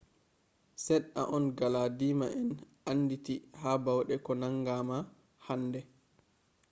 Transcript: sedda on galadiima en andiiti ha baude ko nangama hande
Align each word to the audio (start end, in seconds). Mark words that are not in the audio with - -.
sedda 0.83 1.21
on 1.35 1.45
galadiima 1.59 2.27
en 2.39 2.47
andiiti 2.91 3.35
ha 3.61 3.71
baude 3.85 4.15
ko 4.25 4.31
nangama 4.41 4.97
hande 5.47 5.79